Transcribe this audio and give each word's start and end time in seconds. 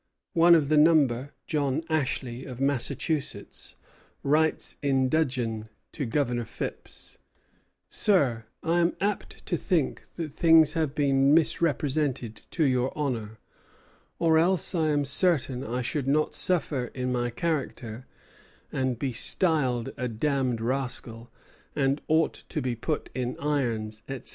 One 0.33 0.55
of 0.55 0.67
their 0.69 0.79
number, 0.79 1.31
John 1.45 1.83
Ashley, 1.87 2.43
of 2.43 2.59
Massachusetts, 2.59 3.75
writes 4.23 4.77
in 4.81 5.09
dudgeon 5.09 5.69
to 5.91 6.07
Governor 6.07 6.45
Phipps: 6.45 7.19
"Sir, 7.87 8.45
I 8.63 8.79
am 8.79 8.95
apt 8.99 9.45
to 9.45 9.57
think 9.57 10.11
that 10.15 10.31
things 10.31 10.73
have 10.73 10.95
been 10.95 11.35
misrepresented 11.35 12.35
to 12.49 12.63
your 12.63 12.91
Honor, 12.97 13.37
or 14.17 14.39
else 14.39 14.73
I 14.73 14.87
am 14.89 15.05
certain 15.05 15.63
I 15.63 15.83
should 15.83 16.07
not 16.07 16.33
suffer 16.33 16.85
in 16.95 17.11
my 17.11 17.29
character, 17.29 18.07
and 18.71 18.97
be 18.97 19.13
styled 19.13 19.93
a 19.97 20.07
damned 20.07 20.61
rascal, 20.61 21.29
and 21.75 22.01
ought 22.07 22.33
to 22.49 22.59
be 22.59 22.73
put 22.75 23.11
in 23.13 23.37
irons, 23.37 24.01
etc. 24.09 24.29